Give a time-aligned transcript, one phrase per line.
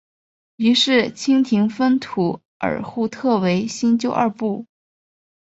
[0.55, 4.65] 于是清廷分土尔扈特为新旧二部。